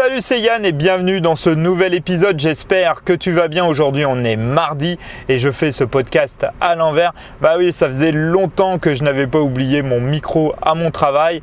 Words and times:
Salut, 0.00 0.20
c'est 0.20 0.40
Yann 0.40 0.64
et 0.64 0.70
bienvenue 0.70 1.20
dans 1.20 1.34
ce 1.34 1.50
nouvel 1.50 1.92
épisode. 1.92 2.38
J'espère 2.38 3.02
que 3.02 3.12
tu 3.12 3.32
vas 3.32 3.48
bien. 3.48 3.66
Aujourd'hui, 3.66 4.04
on 4.06 4.22
est 4.22 4.36
mardi 4.36 4.96
et 5.28 5.38
je 5.38 5.50
fais 5.50 5.72
ce 5.72 5.82
podcast 5.82 6.46
à 6.60 6.76
l'envers. 6.76 7.14
Bah 7.40 7.56
oui, 7.58 7.72
ça 7.72 7.88
faisait 7.88 8.12
longtemps 8.12 8.78
que 8.78 8.94
je 8.94 9.02
n'avais 9.02 9.26
pas 9.26 9.40
oublié 9.40 9.82
mon 9.82 10.00
micro 10.00 10.54
à 10.62 10.76
mon 10.76 10.92
travail. 10.92 11.42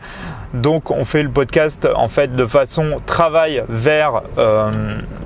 Donc, 0.56 0.90
on 0.90 1.04
fait 1.04 1.22
le 1.22 1.30
podcast 1.30 1.86
en 1.96 2.08
fait 2.08 2.34
de 2.34 2.46
façon 2.46 3.02
travail 3.06 3.64
vers 3.68 4.22
euh, 4.38 4.72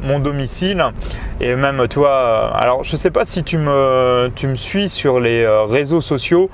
mon 0.02 0.18
domicile 0.18 0.84
et 1.40 1.56
même 1.56 1.88
toi. 1.88 2.10
Euh, 2.10 2.50
alors, 2.56 2.84
je 2.84 2.96
sais 2.96 3.12
pas 3.12 3.26
si 3.26 3.44
tu 3.44 3.60
me, 3.60 4.32
tu 4.36 4.48
me 4.48 4.56
suis 4.56 4.90
sur 4.90 5.20
les 5.20 5.44
euh, 5.44 5.66
réseaux 5.66 6.02
sociaux. 6.02 6.50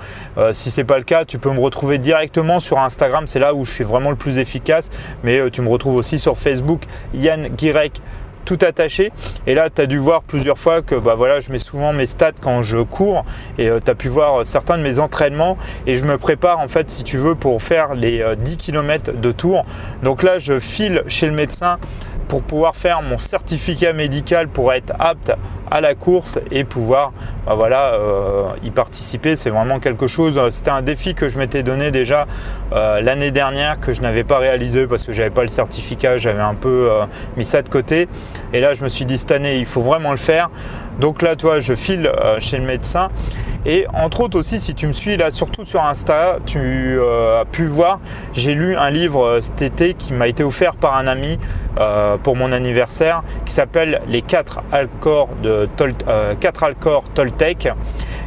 si 0.51 0.71
c'est 0.71 0.83
pas 0.83 0.97
le 0.97 1.05
cas, 1.05 1.23
tu 1.23 1.37
peux 1.37 1.51
me 1.51 1.61
retrouver 1.61 1.99
directement 1.99 2.59
sur 2.59 2.79
Instagram. 2.79 3.27
C'est 3.27 3.39
là 3.39 3.53
où 3.53 3.63
je 3.63 3.71
suis 3.71 3.85
vraiment 3.85 4.09
le 4.09 4.17
plus 4.17 4.39
efficace. 4.39 4.89
Mais 5.23 5.49
tu 5.51 5.61
me 5.61 5.69
retrouves 5.69 5.95
aussi 5.95 6.19
sur 6.19 6.37
Facebook, 6.37 6.64
Yann 7.13 7.47
Guirec 7.49 8.01
tout 8.45 8.59
attaché. 8.61 9.11
Et 9.47 9.55
là, 9.55 9.69
tu 9.69 9.81
as 9.81 9.87
dû 9.87 9.97
voir 9.97 10.21
plusieurs 10.21 10.59
fois 10.59 10.81
que 10.83 10.95
bah, 10.95 11.15
voilà, 11.15 11.39
je 11.39 11.51
mets 11.51 11.59
souvent 11.59 11.93
mes 11.93 12.05
stats 12.05 12.31
quand 12.39 12.61
je 12.61 12.77
cours 12.77 13.25
et 13.57 13.69
tu 13.83 13.91
as 13.91 13.95
pu 13.95 14.07
voir 14.07 14.45
certains 14.45 14.77
de 14.77 14.83
mes 14.83 14.99
entraînements 14.99 15.57
et 15.87 15.95
je 15.95 16.05
me 16.05 16.17
prépare 16.17 16.59
en 16.59 16.67
fait, 16.67 16.89
si 16.89 17.03
tu 17.03 17.17
veux, 17.17 17.33
pour 17.33 17.61
faire 17.63 17.95
les 17.95 18.23
10 18.37 18.57
km 18.57 19.13
de 19.13 19.31
tour. 19.31 19.65
Donc 20.03 20.21
là, 20.21 20.37
je 20.37 20.59
file 20.59 21.03
chez 21.07 21.25
le 21.25 21.33
médecin 21.33 21.79
pour 22.27 22.43
pouvoir 22.43 22.75
faire 22.75 23.01
mon 23.01 23.17
certificat 23.17 23.93
médical 23.93 24.47
pour 24.47 24.73
être 24.73 24.93
apte 24.99 25.31
à 25.71 25.81
la 25.81 25.95
course 25.95 26.39
et 26.51 26.63
pouvoir 26.63 27.11
bah 27.45 27.57
euh, 27.71 28.47
y 28.63 28.69
participer. 28.69 29.35
C'est 29.35 29.49
vraiment 29.49 29.79
quelque 29.79 30.07
chose, 30.07 30.39
c'était 30.49 30.71
un 30.71 30.81
défi 30.81 31.15
que 31.15 31.29
je 31.29 31.37
m'étais 31.37 31.63
donné 31.63 31.91
déjà 31.91 32.27
euh, 32.73 33.01
l'année 33.01 33.31
dernière 33.31 33.79
que 33.79 33.93
je 33.93 34.01
n'avais 34.01 34.23
pas 34.23 34.37
réalisé 34.37 34.87
parce 34.87 35.03
que 35.03 35.13
j'avais 35.13 35.29
pas 35.29 35.41
le 35.41 35.47
certificat, 35.47 36.17
j'avais 36.17 36.41
un 36.41 36.55
peu 36.55 36.89
euh, 36.91 37.05
mis 37.37 37.45
ça 37.45 37.61
de 37.61 37.69
côté. 37.69 38.07
Et 38.53 38.59
là, 38.59 38.73
je 38.73 38.83
me 38.83 38.89
suis 38.89 39.05
dit 39.05 39.17
cette 39.17 39.31
année, 39.31 39.57
il 39.57 39.65
faut 39.65 39.81
vraiment 39.81 40.11
le 40.11 40.17
faire. 40.17 40.49
Donc 40.99 41.21
là, 41.21 41.35
toi, 41.35 41.59
je 41.59 41.73
file 41.73 42.11
chez 42.39 42.57
le 42.57 42.65
médecin. 42.65 43.09
Et 43.65 43.87
entre 43.93 44.21
autres 44.21 44.37
aussi, 44.39 44.59
si 44.59 44.75
tu 44.75 44.85
me 44.85 44.91
suis 44.93 45.17
là, 45.17 45.31
surtout 45.31 45.65
sur 45.65 45.83
Insta, 45.83 46.37
tu 46.45 46.99
as 47.01 47.45
pu 47.45 47.65
voir, 47.65 47.99
j'ai 48.33 48.53
lu 48.53 48.75
un 48.75 48.91
livre 48.91 49.39
cet 49.41 49.61
été 49.63 49.95
qui 49.95 50.13
m'a 50.13 50.27
été 50.27 50.43
offert 50.43 50.75
par 50.75 50.95
un 50.95 51.07
ami 51.07 51.39
pour 52.21 52.35
mon 52.35 52.51
anniversaire 52.51 53.23
qui 53.45 53.53
s'appelle 53.53 54.01
Les 54.07 54.21
4 54.21 54.61
Alcors 54.71 55.29
de 55.41 55.67
Tol 55.75 55.93
4 56.39 56.63
Alcors 56.63 57.05
Toltec 57.15 57.69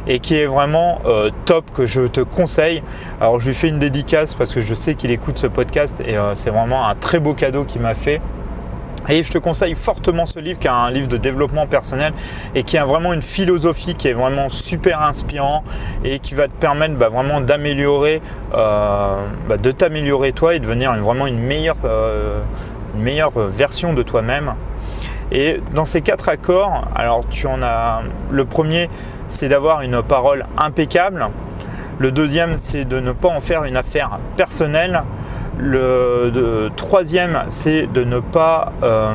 et 0.09 0.19
qui 0.19 0.35
est 0.35 0.45
vraiment 0.45 0.99
euh, 1.05 1.29
top 1.45 1.71
que 1.71 1.85
je 1.85 2.01
te 2.01 2.21
conseille. 2.21 2.81
Alors 3.21 3.39
je 3.39 3.47
lui 3.47 3.55
fais 3.55 3.69
une 3.69 3.79
dédicace 3.79 4.33
parce 4.33 4.53
que 4.53 4.59
je 4.59 4.73
sais 4.73 4.95
qu'il 4.95 5.11
écoute 5.11 5.37
ce 5.37 5.47
podcast 5.47 6.01
et 6.05 6.17
euh, 6.17 6.35
c'est 6.35 6.49
vraiment 6.49 6.87
un 6.87 6.95
très 6.95 7.19
beau 7.19 7.33
cadeau 7.33 7.63
qu'il 7.63 7.81
m'a 7.81 7.93
fait. 7.93 8.19
Et 9.09 9.23
je 9.23 9.31
te 9.31 9.39
conseille 9.39 9.73
fortement 9.73 10.27
ce 10.27 10.39
livre 10.39 10.59
qui 10.59 10.67
est 10.67 10.71
un 10.71 10.91
livre 10.91 11.07
de 11.07 11.17
développement 11.17 11.65
personnel 11.65 12.13
et 12.53 12.63
qui 12.63 12.77
a 12.77 12.85
vraiment 12.85 13.11
une 13.11 13.23
philosophie 13.23 13.95
qui 13.95 14.07
est 14.07 14.13
vraiment 14.13 14.49
super 14.49 15.01
inspirant 15.01 15.63
et 16.05 16.19
qui 16.19 16.35
va 16.35 16.47
te 16.47 16.53
permettre 16.53 16.95
bah, 16.95 17.09
vraiment 17.09 17.41
d'améliorer, 17.41 18.21
euh, 18.53 19.25
bah, 19.47 19.57
de 19.57 19.71
t'améliorer 19.71 20.31
toi 20.31 20.53
et 20.53 20.59
devenir 20.59 20.95
vraiment 20.97 21.25
une 21.25 21.39
meilleure, 21.39 21.77
une 22.95 23.01
meilleure 23.01 23.31
version 23.47 23.93
de 23.93 24.03
toi-même. 24.03 24.53
Et 25.31 25.61
dans 25.73 25.85
ces 25.85 26.01
quatre 26.01 26.29
accords, 26.29 26.87
alors 26.95 27.27
tu 27.29 27.47
en 27.47 27.61
as 27.61 28.01
le 28.31 28.45
premier, 28.45 28.89
c'est 29.27 29.49
d'avoir 29.49 29.81
une 29.81 30.01
parole 30.01 30.45
impeccable. 30.57 31.27
Le 31.99 32.11
deuxième, 32.11 32.57
c'est 32.57 32.85
de 32.85 32.99
ne 32.99 33.11
pas 33.11 33.29
en 33.29 33.39
faire 33.39 33.63
une 33.63 33.77
affaire 33.77 34.19
personnelle. 34.37 35.03
Le, 35.61 36.69
troisième, 36.77 37.43
c'est 37.49 37.87
de 37.87 38.05
ne 38.05 38.19
pas 38.19 38.71
euh, 38.81 39.13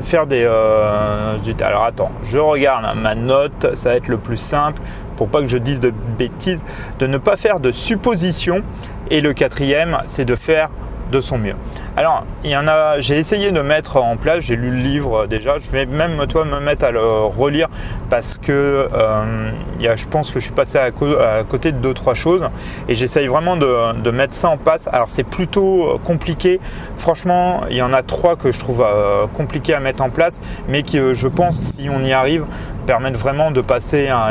faire 0.00 0.28
des. 0.28 0.44
Euh, 0.44 1.36
alors 1.60 1.84
attends, 1.84 2.12
je 2.22 2.38
regarde 2.38 2.96
ma 2.96 3.16
note, 3.16 3.74
ça 3.74 3.90
va 3.90 3.96
être 3.96 4.08
le 4.08 4.18
plus 4.18 4.36
simple 4.36 4.80
pour 5.16 5.28
pas 5.28 5.40
que 5.40 5.48
je 5.48 5.58
dise 5.58 5.80
de 5.80 5.92
bêtises. 6.16 6.64
De 7.00 7.08
ne 7.08 7.18
pas 7.18 7.36
faire 7.36 7.58
de 7.58 7.72
suppositions. 7.72 8.62
Et 9.10 9.20
le 9.20 9.32
quatrième, 9.32 9.98
c'est 10.06 10.24
de 10.24 10.36
faire 10.36 10.70
de 11.10 11.20
son 11.20 11.38
mieux. 11.38 11.54
Alors, 11.96 12.24
il 12.44 12.50
y 12.50 12.56
en 12.56 12.68
a, 12.68 13.00
j'ai 13.00 13.18
essayé 13.18 13.50
de 13.50 13.60
mettre 13.60 13.96
en 13.96 14.16
place, 14.16 14.40
j'ai 14.40 14.56
lu 14.56 14.70
le 14.70 14.76
livre 14.76 15.26
déjà, 15.26 15.58
je 15.58 15.70
vais 15.70 15.86
même 15.86 16.26
toi 16.28 16.44
me 16.44 16.60
mettre 16.60 16.84
à 16.84 16.90
le 16.90 17.00
relire 17.00 17.68
parce 18.08 18.38
que 18.38 18.88
euh, 18.92 19.50
je 19.80 20.06
pense 20.06 20.30
que 20.30 20.38
je 20.38 20.44
suis 20.44 20.54
passé 20.54 20.78
à, 20.78 20.90
côté 20.90 21.72
de 21.72 21.78
deux 21.78 21.94
trois 21.94 22.14
choses 22.14 22.48
et 22.88 22.94
j'essaye 22.94 23.26
vraiment 23.26 23.56
de, 23.56 24.10
mettre 24.10 24.34
ça 24.34 24.48
en 24.48 24.56
place. 24.56 24.88
Alors 24.92 25.10
c'est 25.10 25.24
plutôt 25.24 25.98
compliqué, 26.04 26.60
franchement, 26.96 27.62
il 27.70 27.76
y 27.76 27.82
en 27.82 27.92
a 27.92 28.02
trois 28.02 28.36
que 28.36 28.52
je 28.52 28.58
trouve 28.58 28.80
euh, 28.80 29.26
compliqués 29.34 29.74
à 29.74 29.80
mettre 29.80 30.02
en 30.02 30.10
place, 30.10 30.40
mais 30.68 30.82
qui 30.82 30.98
euh, 30.98 31.14
je 31.14 31.28
pense 31.28 31.58
si 31.58 31.88
on 31.90 32.02
y 32.04 32.12
arrive 32.12 32.46
permettent 32.88 33.18
vraiment 33.18 33.50
de 33.50 33.60
passer 33.60 34.08
à 34.08 34.30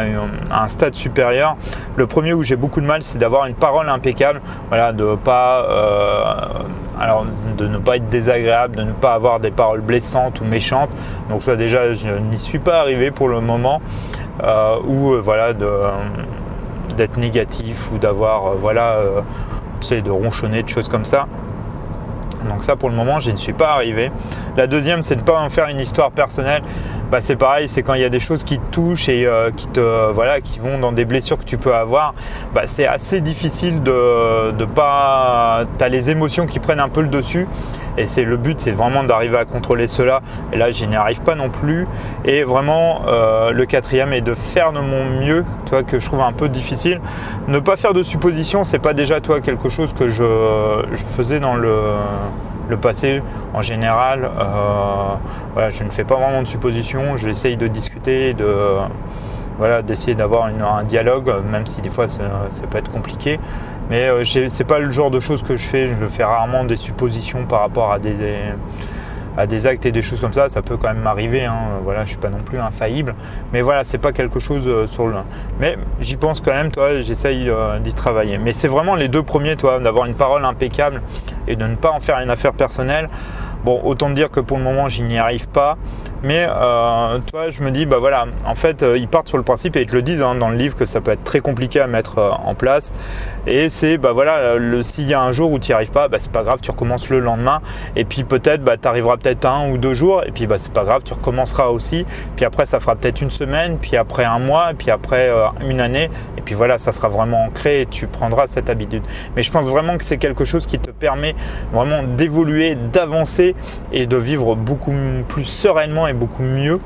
un, 0.51 0.67
stade 0.67 0.95
supérieur. 0.95 1.55
Le 1.95 2.07
premier 2.07 2.33
où 2.33 2.43
j'ai 2.43 2.55
beaucoup 2.55 2.81
de 2.81 2.87
mal, 2.87 3.03
c'est 3.03 3.19
d'avoir 3.19 3.45
une 3.45 3.53
parole 3.53 3.87
impeccable, 3.87 4.41
voilà, 4.69 4.93
de 4.93 5.15
pas 5.15 5.65
alors 6.99 7.25
de 7.55 7.67
ne 7.67 7.77
pas 7.77 7.97
être 7.97 8.09
désagréable, 8.09 8.75
de 8.75 8.83
ne 8.83 8.91
pas 8.91 9.13
avoir 9.13 9.39
des 9.39 9.51
paroles 9.51 9.81
blessantes 9.81 10.41
ou 10.41 10.45
méchantes. 10.45 10.89
Donc 11.29 11.43
ça 11.43 11.55
déjà, 11.55 11.93
je 11.93 12.09
n'y 12.09 12.37
suis 12.39 12.59
pas 12.59 12.81
arrivé 12.81 13.11
pour 13.11 13.27
le 13.27 13.41
moment. 13.41 13.79
Euh, 14.43 14.77
ou 14.85 15.13
euh, 15.13 15.21
voilà, 15.21 15.53
d'être 15.53 17.17
négatif 17.17 17.89
ou 17.93 17.97
d'avoir, 17.97 18.47
euh, 18.47 18.55
voilà, 18.59 18.97
de 19.89 20.11
ronchonner, 20.11 20.63
de 20.63 20.69
choses 20.69 20.89
comme 20.89 21.05
ça. 21.05 21.27
Donc 22.47 22.61
ça 22.63 22.75
pour 22.75 22.89
le 22.89 22.95
moment 22.95 23.19
je 23.19 23.31
ne 23.31 23.35
suis 23.35 23.53
pas 23.53 23.71
arrivé. 23.71 24.11
La 24.55 24.67
deuxième 24.67 25.01
c'est 25.01 25.15
de 25.15 25.21
ne 25.21 25.25
pas 25.25 25.39
en 25.39 25.49
faire 25.49 25.67
une 25.67 25.79
histoire 25.79 26.11
personnelle. 26.11 26.61
Bah, 27.09 27.21
c'est 27.21 27.37
pareil, 27.37 27.69
c'est 27.69 27.83
quand 27.83 27.93
il 27.93 28.01
y 28.01 28.05
a 28.05 28.09
des 28.09 28.19
choses 28.19 28.43
qui 28.43 28.59
te 28.59 28.69
touchent 28.69 29.07
et 29.07 29.25
euh, 29.25 29.49
qui 29.51 29.67
te 29.67 30.11
voilà, 30.11 30.41
qui 30.41 30.59
vont 30.59 30.77
dans 30.77 30.91
des 30.91 31.05
blessures 31.05 31.37
que 31.37 31.45
tu 31.45 31.57
peux 31.57 31.73
avoir, 31.73 32.13
bah, 32.53 32.63
c'est 32.65 32.85
assez 32.85 33.21
difficile 33.21 33.81
de, 33.81 34.51
de 34.51 34.65
pas. 34.65 35.63
as 35.79 35.89
les 35.89 36.09
émotions 36.09 36.45
qui 36.45 36.59
prennent 36.59 36.81
un 36.81 36.89
peu 36.89 37.01
le 37.01 37.07
dessus. 37.07 37.47
Et 37.97 38.05
c'est 38.05 38.23
le 38.23 38.37
but, 38.37 38.59
c'est 38.59 38.71
vraiment 38.71 39.03
d'arriver 39.03 39.37
à 39.37 39.45
contrôler 39.45 39.87
cela. 39.87 40.21
Et 40.51 40.57
là, 40.57 40.69
je 40.69 40.85
n'y 40.85 40.95
arrive 40.95 41.21
pas 41.21 41.33
non 41.33 41.49
plus. 41.49 41.87
Et 42.25 42.43
vraiment, 42.43 43.03
euh, 43.07 43.51
le 43.51 43.65
quatrième 43.65 44.13
est 44.13 44.21
de 44.21 44.33
faire 44.35 44.71
de 44.73 44.81
mon 44.81 45.05
mieux, 45.05 45.45
toi 45.65 45.83
que 45.83 45.99
je 45.99 46.05
trouve 46.05 46.21
un 46.21 46.33
peu 46.33 46.49
difficile. 46.49 46.99
Ne 47.47 47.59
pas 47.59 47.77
faire 47.77 47.93
de 47.93 48.03
suppositions, 48.03 48.65
c'est 48.65 48.79
pas 48.79 48.93
déjà 48.93 49.21
toi 49.21 49.39
quelque 49.39 49.69
chose 49.69 49.93
que 49.93 50.09
je 50.09 51.03
faisais 51.15 51.39
dans 51.39 51.55
le 51.55 51.71
le 52.69 52.77
passé, 52.77 53.21
en 53.53 53.61
général, 53.61 54.29
euh, 54.39 55.69
je 55.69 55.83
ne 55.83 55.89
fais 55.89 56.03
pas 56.03 56.15
vraiment 56.15 56.41
de 56.41 56.47
suppositions, 56.47 57.17
j'essaye 57.17 57.57
de 57.57 57.67
discuter, 57.67 58.33
de, 58.33 58.77
voilà, 59.57 59.81
d'essayer 59.81 60.15
d'avoir 60.15 60.45
un 60.45 60.83
dialogue, 60.83 61.33
même 61.51 61.65
si 61.65 61.81
des 61.81 61.89
fois 61.89 62.07
ça, 62.07 62.23
peut 62.69 62.77
être 62.77 62.91
compliqué. 62.91 63.39
Mais 63.89 64.09
euh, 64.09 64.23
ce 64.23 64.39
n'est 64.39 64.67
pas 64.67 64.79
le 64.79 64.91
genre 64.91 65.11
de 65.11 65.19
choses 65.19 65.43
que 65.43 65.55
je 65.55 65.65
fais, 65.65 65.89
je 65.99 66.05
fais 66.05 66.23
rarement 66.23 66.65
des 66.65 66.75
suppositions 66.75 67.45
par 67.45 67.61
rapport 67.61 67.91
à 67.91 67.99
des, 67.99 68.15
à 69.37 69.45
des 69.45 69.67
actes 69.67 69.85
et 69.85 69.91
des 69.91 70.01
choses 70.01 70.19
comme 70.19 70.33
ça, 70.33 70.49
ça 70.49 70.61
peut 70.61 70.77
quand 70.77 70.87
même 70.87 71.01
m'arriver. 71.01 71.45
Hein. 71.45 71.57
Voilà, 71.83 72.03
je 72.03 72.09
suis 72.09 72.17
pas 72.17 72.29
non 72.29 72.39
plus 72.43 72.59
infaillible, 72.59 73.15
mais 73.53 73.61
voilà, 73.61 73.83
c'est 73.83 73.99
pas 73.99 74.11
quelque 74.11 74.39
chose 74.39 74.67
euh, 74.67 74.87
sur 74.87 75.07
le. 75.07 75.15
Mais 75.59 75.77
j'y 76.01 76.17
pense 76.17 76.41
quand 76.41 76.53
même, 76.53 76.71
toi, 76.71 77.01
j'essaye 77.01 77.49
euh, 77.49 77.79
d'y 77.79 77.93
travailler. 77.93 78.37
Mais 78.37 78.51
c'est 78.51 78.67
vraiment 78.67 78.95
les 78.95 79.07
deux 79.07 79.23
premiers, 79.23 79.55
toi, 79.55 79.79
d'avoir 79.79 80.05
une 80.05 80.15
parole 80.15 80.43
impeccable 80.43 81.01
et 81.47 81.55
de 81.55 81.65
ne 81.65 81.75
pas 81.75 81.91
en 81.91 81.99
faire 81.99 82.19
une 82.19 82.31
affaire 82.31 82.53
personnelle. 82.53 83.09
Bon, 83.63 83.81
autant 83.83 84.09
dire 84.09 84.29
que 84.31 84.39
pour 84.39 84.57
le 84.57 84.63
moment, 84.63 84.87
je 84.87 85.03
n'y 85.03 85.17
arrive 85.17 85.47
pas. 85.47 85.77
Mais 86.23 86.47
euh, 86.49 87.19
toi, 87.31 87.49
je 87.49 87.61
me 87.61 87.69
dis, 87.69 87.85
bah 87.85 87.97
voilà, 87.99 88.25
en 88.45 88.55
fait, 88.55 88.81
euh, 88.81 88.97
ils 88.97 89.07
partent 89.07 89.27
sur 89.27 89.37
le 89.37 89.43
principe 89.43 89.75
et 89.75 89.81
ils 89.81 89.85
te 89.85 89.95
le 89.95 90.01
disent 90.01 90.21
hein, 90.21 90.35
dans 90.35 90.49
le 90.49 90.55
livre 90.55 90.75
que 90.75 90.85
ça 90.85 90.99
peut 90.99 91.11
être 91.11 91.23
très 91.23 91.41
compliqué 91.41 91.79
à 91.79 91.87
mettre 91.87 92.17
euh, 92.17 92.31
en 92.31 92.55
place. 92.55 92.91
Et 93.45 93.69
c'est, 93.69 93.97
bah 93.97 94.13
voilà, 94.13 94.57
s'il 94.81 95.05
y 95.05 95.13
a 95.13 95.21
un 95.21 95.31
jour 95.31 95.51
où 95.51 95.59
tu 95.59 95.69
n'y 95.69 95.75
arrives 95.75 95.91
pas, 95.91 96.07
bah 96.07 96.17
c'est 96.19 96.31
pas 96.31 96.43
grave, 96.43 96.59
tu 96.61 96.71
recommences 96.71 97.09
le 97.09 97.19
lendemain. 97.19 97.61
Et 97.95 98.03
puis 98.03 98.23
peut-être, 98.23 98.63
bah, 98.63 98.77
tu 98.77 98.87
arriveras 98.87 99.17
peut-être 99.17 99.45
un 99.45 99.69
ou 99.69 99.77
deux 99.77 99.93
jours. 99.93 100.23
Et 100.25 100.31
puis, 100.31 100.47
bah 100.47 100.57
c'est 100.57 100.73
pas 100.73 100.83
grave, 100.83 101.03
tu 101.03 101.13
recommenceras 101.13 101.67
aussi. 101.67 102.05
Puis 102.35 102.45
après, 102.45 102.65
ça 102.65 102.79
fera 102.79 102.95
peut-être 102.95 103.21
une 103.21 103.31
semaine, 103.31 103.77
puis 103.79 103.95
après 103.95 104.25
un 104.25 104.39
mois, 104.39 104.71
et 104.71 104.73
puis 104.73 104.91
après 104.91 105.31
une 105.61 105.79
année. 105.81 106.09
Et 106.47 106.51
puis 106.51 106.55
voilà, 106.55 106.77
ça 106.77 106.93
sera 106.93 107.09
vraiment 107.09 107.43
ancré 107.43 107.81
et 107.81 107.85
tu 107.85 108.07
prendras 108.07 108.47
cette 108.47 108.69
habitude. 108.69 109.03
Mais 109.35 109.43
je 109.43 109.51
pense 109.51 109.69
vraiment 109.69 109.97
que 109.97 110.05
c'est 110.05 110.15
quelque 110.15 110.45
chose 110.45 110.65
qui 110.65 110.79
te 110.79 110.91
permet 110.91 111.35
vraiment 111.73 112.03
d'évoluer, 112.03 112.75
d'avancer 112.93 113.53
et 113.91 114.05
de 114.05 114.15
vivre 114.15 114.55
beaucoup 114.55 114.93
plus 115.27 115.43
sereinement 115.43 116.07
beaucoup 116.13 116.43
mieux. 116.43 116.79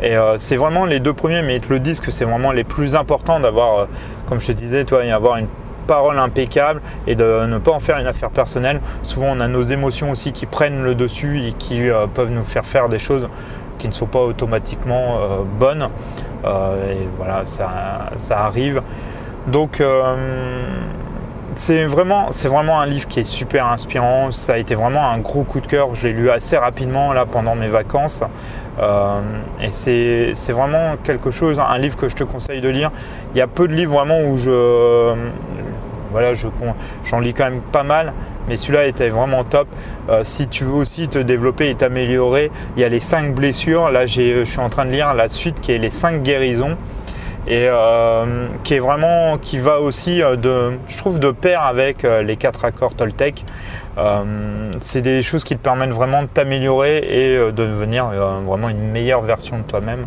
Et 0.00 0.16
euh, 0.16 0.36
c'est 0.36 0.54
vraiment 0.54 0.84
les 0.84 1.00
deux 1.00 1.12
premiers, 1.12 1.42
mais 1.42 1.56
ils 1.56 1.60
te 1.60 1.72
le 1.72 1.80
disent 1.80 2.00
que 2.00 2.12
c'est 2.12 2.24
vraiment 2.24 2.52
les 2.52 2.62
plus 2.62 2.94
importants 2.94 3.40
d'avoir, 3.40 3.78
euh, 3.80 3.84
comme 4.28 4.38
je 4.38 4.46
te 4.46 4.52
disais, 4.52 4.84
toi, 4.84 5.02
avoir 5.12 5.38
une 5.38 5.48
parole 5.88 6.16
impeccable 6.16 6.80
et 7.08 7.16
de 7.16 7.46
ne 7.46 7.58
pas 7.58 7.72
en 7.72 7.80
faire 7.80 7.98
une 7.98 8.06
affaire 8.06 8.30
personnelle. 8.30 8.80
Souvent, 9.02 9.32
on 9.32 9.40
a 9.40 9.48
nos 9.48 9.62
émotions 9.62 10.12
aussi 10.12 10.30
qui 10.30 10.46
prennent 10.46 10.84
le 10.84 10.94
dessus 10.94 11.48
et 11.48 11.52
qui 11.52 11.88
euh, 11.90 12.06
peuvent 12.06 12.30
nous 12.30 12.44
faire 12.44 12.64
faire 12.64 12.88
des 12.88 13.00
choses 13.00 13.28
qui 13.78 13.88
ne 13.88 13.92
sont 13.92 14.06
pas 14.06 14.20
automatiquement 14.20 15.18
bonnes. 15.58 15.88
Et 16.44 17.08
voilà, 17.16 17.44
ça, 17.44 18.10
ça 18.16 18.44
arrive. 18.44 18.82
Donc, 19.46 19.82
c'est 21.54 21.84
vraiment, 21.84 22.30
vraiment 22.44 22.80
un 22.80 22.86
livre 22.86 23.08
qui 23.08 23.20
est 23.20 23.24
super 23.24 23.66
inspirant. 23.66 24.30
Ça 24.30 24.54
a 24.54 24.56
été 24.56 24.74
vraiment 24.74 25.10
un 25.10 25.18
gros 25.18 25.42
coup 25.42 25.60
de 25.60 25.66
cœur. 25.66 25.94
Je 25.94 26.08
l'ai 26.08 26.14
lu 26.14 26.30
assez 26.30 26.56
rapidement 26.56 27.12
là 27.12 27.26
pendant 27.26 27.54
mes 27.54 27.68
vacances. 27.68 28.22
Euh, 28.78 29.20
et 29.60 29.70
c'est 29.70 30.52
vraiment 30.52 30.96
quelque 31.02 31.30
chose, 31.30 31.60
un 31.60 31.78
livre 31.78 31.96
que 31.96 32.08
je 32.08 32.16
te 32.16 32.24
conseille 32.24 32.60
de 32.60 32.68
lire. 32.68 32.90
Il 33.34 33.38
y 33.38 33.40
a 33.40 33.46
peu 33.46 33.68
de 33.68 33.74
livres 33.74 33.94
vraiment 33.94 34.20
où 34.22 34.36
je, 34.36 35.14
voilà, 36.12 36.32
j'en 36.34 37.20
lis 37.20 37.34
quand 37.34 37.44
même 37.44 37.60
pas 37.60 37.82
mal, 37.82 38.12
mais 38.50 38.58
celui-là 38.58 38.84
était 38.84 39.08
vraiment 39.08 39.44
top. 39.44 39.68
Euh, 40.10 40.24
si 40.24 40.46
tu 40.46 40.64
veux 40.64 40.74
aussi 40.74 41.08
te 41.08 41.18
développer 41.18 41.70
et 41.70 41.74
t'améliorer, 41.74 42.50
il 42.76 42.82
y 42.82 42.84
a 42.84 42.90
les 42.90 43.00
5 43.00 43.34
blessures. 43.34 43.90
Là, 43.90 44.04
je 44.04 44.44
suis 44.44 44.58
en 44.60 44.68
train 44.68 44.84
de 44.84 44.90
lire 44.90 45.14
la 45.14 45.28
suite 45.28 45.62
qui 45.62 45.72
est 45.72 45.78
les 45.78 45.88
5 45.88 46.22
guérisons 46.22 46.76
et 47.46 47.66
euh, 47.68 48.48
qui 48.64 48.74
est 48.74 48.78
vraiment 48.78 49.38
qui 49.38 49.58
va 49.58 49.80
aussi 49.80 50.22
euh, 50.22 50.36
de 50.36 50.72
je 50.86 50.98
trouve 50.98 51.18
de 51.18 51.30
pair 51.30 51.62
avec 51.62 52.04
euh, 52.04 52.22
les 52.22 52.36
quatre 52.36 52.64
accords 52.64 52.94
Toltec 52.94 53.44
c'est 54.80 55.02
des 55.02 55.20
choses 55.20 55.44
qui 55.44 55.56
te 55.56 55.62
permettent 55.62 55.90
vraiment 55.90 56.22
de 56.22 56.28
t'améliorer 56.28 56.98
et 56.98 57.36
de 57.36 57.50
devenir 57.50 58.06
vraiment 58.06 58.70
une 58.70 58.90
meilleure 58.90 59.20
version 59.20 59.58
de 59.58 59.62
toi-même 59.64 60.06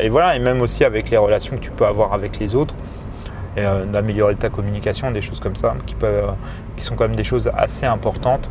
et, 0.00 0.08
voilà 0.08 0.36
et 0.36 0.38
même 0.38 0.62
aussi 0.62 0.82
avec 0.82 1.10
les 1.10 1.18
relations 1.18 1.56
que 1.56 1.60
tu 1.60 1.70
peux 1.70 1.84
avoir 1.84 2.14
avec 2.14 2.38
les 2.38 2.54
autres 2.54 2.74
et 3.56 3.64
d'améliorer 3.92 4.34
ta 4.34 4.48
communication 4.48 5.10
des 5.10 5.22
choses 5.22 5.40
comme 5.40 5.56
ça 5.56 5.74
qui 5.86 5.94
peuvent 5.94 6.34
qui 6.76 6.84
sont 6.84 6.94
quand 6.94 7.04
même 7.04 7.16
des 7.16 7.24
choses 7.24 7.50
assez 7.56 7.86
importantes. 7.86 8.50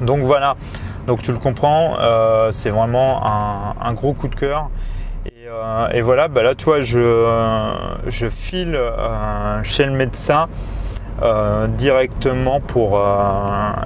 Donc 0.00 0.22
voilà. 0.22 0.56
Donc 1.06 1.22
tu 1.22 1.32
le 1.32 1.38
comprends 1.38 1.96
c'est 2.52 2.70
vraiment 2.70 3.20
un, 3.24 3.92
gros 3.92 4.12
coup 4.12 4.28
de 4.28 4.36
cœur. 4.36 4.70
Euh, 5.48 5.88
et, 5.92 6.02
voilà, 6.02 6.28
bah 6.28 6.42
là, 6.42 6.54
tu 6.54 6.64
vois, 6.64 6.80
je, 6.80 7.72
je 8.06 8.28
file 8.28 8.74
euh, 8.74 9.62
chez 9.62 9.84
le 9.84 9.92
médecin 9.92 10.48
euh, 11.22 11.66
directement 11.66 12.60
pour. 12.60 12.96
Euh, 12.96 13.02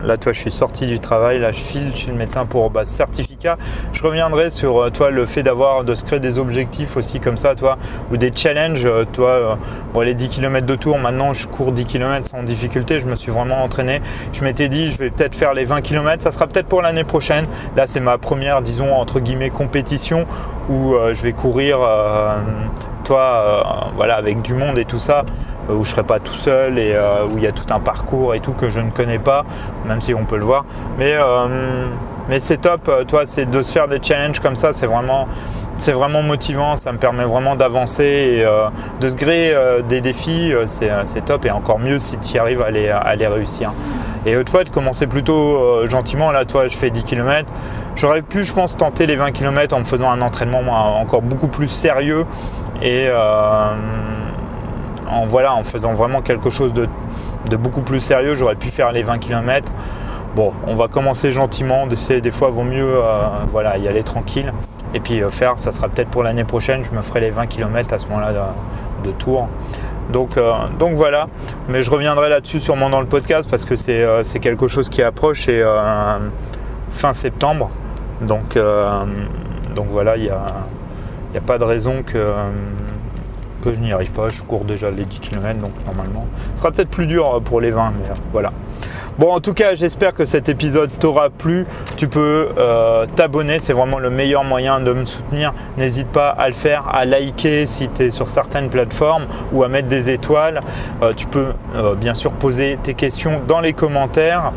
là, 0.03 0.17
toi, 0.21 0.33
je 0.33 0.39
suis 0.39 0.51
sorti 0.51 0.87
du 0.87 1.01
travail, 1.01 1.39
là, 1.39 1.51
je 1.51 1.61
file 1.61 1.95
chez 1.95 2.11
le 2.11 2.17
médecin 2.17 2.45
pour 2.45 2.69
bah, 2.71 2.85
certificat. 2.85 3.57
Je 3.93 4.03
reviendrai 4.03 4.51
sur 4.51 4.79
euh, 4.83 4.91
toi 4.91 5.11
le 5.11 5.25
fait 5.25 5.43
d'avoir 5.43 5.85
de 5.85 5.95
se 5.95 6.05
créer 6.05 6.21
des 6.21 6.39
objectifs 6.39 6.97
aussi 6.97 7.21
comme 7.21 7.39
ça, 7.39 7.55
toi, 7.55 7.79
ou 8.11 8.19
des 8.19 8.31
challenges. 8.35 8.87
toi, 9.13 9.59
bon, 9.95 10.01
les 10.01 10.15
10 10.15 10.29
km 10.29 10.67
de 10.67 10.75
tour, 10.75 10.99
maintenant, 10.99 11.33
je 11.33 11.49
cours 11.49 11.73
10 11.73 11.85
km 11.85 12.29
sans 12.29 12.43
difficulté. 12.43 13.01
Je 13.01 13.07
me 13.07 13.17
suis 13.17 13.33
vraiment 13.33 13.63
entraîné. 13.63 14.03
Je 14.35 14.45
m'étais 14.45 14.69
dit, 14.69 14.91
je 14.91 14.99
vais 14.99 15.11
peut-être 15.11 15.35
faire 15.35 15.55
les 15.55 15.65
20 15.65 15.81
km. 15.81 16.23
Ça 16.23 16.33
sera 16.33 16.47
peut-être 16.47 16.69
pour 16.69 16.83
l'année 16.83 17.05
prochaine. 17.05 17.47
Là, 17.77 17.87
c'est 17.87 18.01
ma 18.01 18.19
première, 18.19 18.61
disons 18.61 18.93
entre 18.93 19.21
guillemets, 19.21 19.51
compétition 19.51 20.27
où 20.69 20.95
je 21.13 21.23
vais 21.23 21.33
courir 21.33 21.79
toi, 23.05 23.91
voilà, 23.97 24.17
avec 24.17 24.43
du 24.43 24.55
monde 24.55 24.79
et 24.79 24.85
tout 24.85 24.99
ça. 24.99 25.25
Euh, 25.71 25.75
où 25.75 25.85
je 25.85 25.91
serai 25.91 26.03
pas 26.03 26.19
tout 26.19 26.35
seul 26.35 26.77
et 26.77 26.93
euh, 26.93 27.25
où 27.27 27.39
il 27.39 27.45
y 27.45 27.47
a 27.47 27.53
tout 27.53 27.73
un 27.73 27.79
parcours 27.79 28.35
et 28.35 28.41
tout 28.41 28.53
que 28.53 28.69
je 28.69 28.81
ne 28.81 28.91
connais 28.91 29.21
pas, 29.21 29.45
même 29.87 30.01
si 30.01 30.13
on 30.13 30.25
peut 30.25 30.37
le 30.37 30.45
voir. 30.45 30.65
Mais, 30.99 31.15
euh, 31.15 31.87
mais 32.29 32.41
c'est 32.41 32.57
top, 32.57 32.91
toi, 33.07 33.27
c'est 33.27 33.49
de 33.49 33.63
se 33.63 33.73
faire 33.73 33.87
des 33.87 34.01
challenges 34.03 34.41
comme 34.41 34.57
ça, 34.57 34.73
c'est 34.73 34.87
vraiment, 34.87 35.29
c'est 35.79 35.93
vraiment 35.93 36.23
motivant, 36.23 36.75
ça 36.75 36.91
me 36.93 36.99
permet 36.99 37.25
vraiment 37.25 37.55
d'avancer 37.55 38.05
et 38.05 38.47
de 39.01 39.09
se 39.09 39.17
créer 39.17 39.55
des 39.89 40.01
défis, 40.01 40.53
c'est 40.67 41.25
top 41.25 41.45
et 41.45 41.51
encore 41.51 41.81
mieux 41.81 41.99
si 41.99 42.17
tu 42.19 42.39
arrives 42.39 42.63
à 42.63 42.71
les, 42.71 42.89
à 42.89 43.17
les 43.17 43.27
réussir. 43.27 43.73
Et 44.25 44.37
toi, 44.45 44.63
de 44.63 44.71
commencer 44.71 45.09
plutôt 45.09 45.85
gentiment, 45.87 46.31
là, 46.31 46.45
toi, 46.45 46.69
je 46.69 46.77
fais 46.77 46.91
10 46.91 47.03
km. 47.03 47.53
J'aurais 47.97 48.23
pu, 48.23 48.45
je 48.45 48.53
pense, 48.53 48.77
tenter 48.77 49.07
les 49.07 49.17
20 49.17 49.33
km 49.33 49.75
en 49.75 49.81
me 49.81 49.85
faisant 49.85 50.11
un 50.11 50.23
entraînement 50.23 50.61
encore 51.01 51.23
beaucoup 51.23 51.49
plus 51.49 51.69
sérieux 51.69 52.25
et 52.81 53.09
en, 55.13 55.27
voilà, 55.27 55.55
en 55.55 55.63
faisant 55.63 55.93
vraiment 55.93 56.23
quelque 56.23 56.51
chose 56.51 56.73
de, 56.73 56.89
beaucoup 57.57 57.83
plus 57.83 58.01
sérieux, 58.01 58.35
j'aurais 58.35 58.55
pu 58.57 58.69
faire 58.69 58.93
les 58.93 59.03
20 59.03 59.19
km. 59.19 59.73
Bon, 60.35 60.53
on 60.67 60.75
va 60.75 60.89
commencer 60.89 61.31
gentiment, 61.31 61.87
des 61.87 62.31
fois 62.31 62.49
vaut 62.49 62.63
mieux 62.63 62.97
euh, 62.97 63.25
voilà, 63.51 63.77
y 63.77 63.87
aller 63.87 64.03
tranquille. 64.03 64.53
Et 64.95 65.01
puis 65.01 65.23
euh, 65.23 65.31
faire, 65.31 65.59
ça 65.59 65.73
sera 65.73 65.89
peut-être 65.89 66.09
pour 66.09 66.23
l'année 66.23 66.45
prochaine, 66.45 66.83
je 66.83 66.91
me 66.91 67.03
ferai 67.03 67.21
les 67.21 67.31
20 67.31 67.47
km 67.47 67.93
à 67.93 67.99
ce 67.99 68.07
moment-là 68.07 68.55
de, 69.05 69.11
tour. 69.13 69.49
Donc, 70.11 70.37
euh, 70.37 70.53
donc 70.79 70.95
voilà, 70.95 71.29
mais 71.69 71.83
je 71.83 71.91
reviendrai 71.91 72.29
là-dessus 72.29 72.61
sûrement 72.61 72.89
dans 72.89 73.01
le 73.01 73.07
podcast 73.07 73.49
parce 73.51 73.65
que 73.65 73.77
c'est 73.77 74.39
quelque 74.41 74.69
chose 74.69 74.89
qui 74.89 75.03
approche 75.03 75.49
et 75.49 75.63
fin 76.91 77.13
septembre. 77.13 77.71
Donc, 78.23 78.59
donc 79.75 79.87
voilà, 79.91 80.17
il 80.17 80.25
n'y 80.25 80.31
a, 80.31 80.45
a, 81.37 81.41
pas 81.41 81.59
de 81.59 81.65
raison 81.65 82.03
que 82.03 82.33
que 83.63 83.73
je 83.73 83.81
n'y 83.81 83.93
arrive 83.93 84.13
pas. 84.13 84.29
Je 84.29 84.43
cours 84.43 84.65
déjà 84.65 84.91
les 84.91 85.05
10 85.05 85.21
km, 85.21 85.59
donc 85.61 85.73
normalement, 85.87 86.27
ce 86.55 86.61
sera 86.61 86.71
peut-être 86.71 86.91
plus 86.91 87.07
dur 87.07 87.41
pour 87.45 87.61
les 87.61 87.71
20, 87.71 87.93
mais 87.99 88.15
voilà. 88.33 88.53
Bon, 89.19 89.31
en 89.31 89.41
tout 89.41 89.53
cas, 89.53 89.75
j'espère 89.75 90.15
que 90.15 90.25
cet 90.25 90.49
épisode 90.49 90.91
t'aura 90.99 91.29
plu. 91.29 91.67
Tu 91.97 92.09
peux 92.09 92.49
euh, 92.57 93.05
t'abonner, 93.15 93.61
c'est 93.61 93.75
vraiment 93.75 93.99
le 93.99 94.09
meilleur 94.09 94.43
moyen 94.43 94.81
de 94.81 94.91
me 94.95 95.05
soutenir. 95.05 95.53
N'hésite 95.77 96.09
pas 96.09 96.31
à 96.31 96.47
le 96.47 96.55
faire, 96.55 96.89
à 96.89 97.05
liker 97.05 97.67
si 97.67 97.89
tu 97.89 98.05
es 98.05 98.11
sur 98.11 98.31
certaines 98.31 98.71
plateformes 98.71 99.27
ou 99.53 99.65
à 99.65 99.69
mettre 99.69 99.89
des 99.89 100.09
étoiles. 100.09 100.63
Euh, 101.03 101.13
tu 101.15 101.27
peux 101.27 101.49
euh, 101.77 101.95
bien 101.95 102.15
sûr 102.15 102.33
poser 102.33 102.79
tes 102.83 102.95
questions 102.95 103.43
dans 103.47 103.61
les 103.61 103.75
commentaires. 103.75 104.53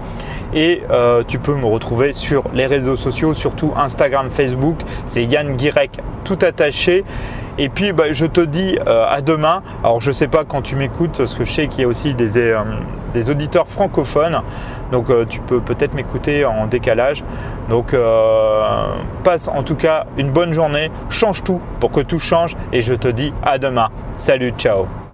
Et 0.53 0.83
tu 1.27 1.37
peux 1.37 1.55
me 1.55 1.65
retrouver 1.65 2.13
sur 2.13 2.45
les 2.53 2.65
réseaux 2.65 2.95
sociaux, 2.95 3.33
surtout 3.33 3.73
Instagram, 3.75 4.29
Facebook. 4.29 4.77
C'est 5.05 5.25
Yann 5.25 5.57
Guirec, 5.57 5.99
tout 6.23 6.37
attaché. 6.43 7.03
Et 7.57 7.69
puis 7.69 7.93
bah, 7.93 8.11
je 8.11 8.25
te 8.25 8.41
dis 8.41 8.77
euh, 8.87 9.05
à 9.09 9.21
demain. 9.21 9.61
Alors 9.83 10.01
je 10.01 10.09
ne 10.09 10.13
sais 10.13 10.27
pas 10.27 10.43
quand 10.43 10.61
tu 10.61 10.75
m'écoutes, 10.75 11.17
parce 11.17 11.33
que 11.33 11.43
je 11.43 11.51
sais 11.51 11.67
qu'il 11.67 11.81
y 11.81 11.83
a 11.83 11.87
aussi 11.87 12.13
des, 12.13 12.37
euh, 12.37 12.63
auditeurs 13.29 13.67
francophones. 13.67 14.41
Donc 14.91 15.09
euh, 15.09 15.25
tu 15.27 15.39
peux 15.39 15.61
peut-être 15.61 15.93
m'écouter 15.93 16.45
en 16.45 16.67
décalage. 16.67 17.23
Donc 17.69 17.95
passe 19.23 19.47
en 19.47 19.63
tout 19.63 19.75
cas 19.75 20.05
une 20.17 20.31
bonne 20.31 20.53
journée, 20.53 20.91
change 21.09 21.43
tout 21.43 21.61
pour 21.79 21.91
que 21.91 22.01
tout 22.01 22.19
change 22.19 22.55
et 22.71 22.81
je 22.81 22.93
te 22.93 23.07
dis 23.07 23.33
à 23.43 23.57
demain. 23.57 23.89
Salut, 24.17 24.53
ciao 24.57 24.85